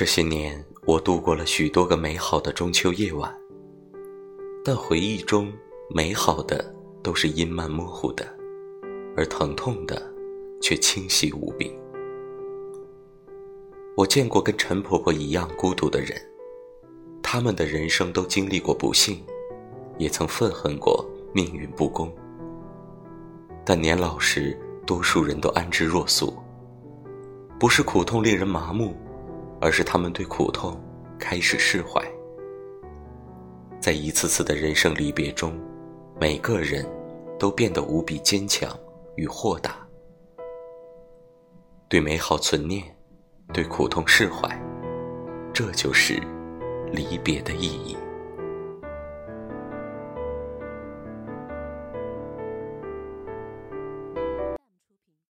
[0.00, 3.30] 这些年，我度过了许多个美好的中秋夜晚，
[4.64, 5.52] 但回忆中
[5.94, 8.26] 美好的都是阴漫模糊的，
[9.14, 10.02] 而疼痛的
[10.58, 11.70] 却清晰无比。
[13.94, 16.18] 我见过跟陈婆婆一样孤独的人，
[17.22, 19.22] 他们的人生都经历过不幸，
[19.98, 21.04] 也曾愤恨过
[21.34, 22.10] 命运不公。
[23.66, 26.38] 但年老时，多数人都安之若素，
[27.58, 28.96] 不是苦痛令人麻木。
[29.60, 30.82] 而是他们对苦痛
[31.18, 32.02] 开始释怀，
[33.80, 35.52] 在一次次的人生离别中，
[36.18, 36.84] 每个人
[37.38, 38.74] 都变得无比坚强
[39.16, 39.86] 与豁达。
[41.88, 42.84] 对美好存念，
[43.52, 44.48] 对苦痛释怀，
[45.52, 46.20] 这就是
[46.92, 47.96] 离别的意义。